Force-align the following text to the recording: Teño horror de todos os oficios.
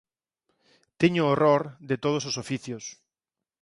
Teño 1.01 1.23
horror 1.31 1.61
de 1.89 1.95
todos 2.03 2.23
os 2.29 2.35
oficios. 2.43 2.83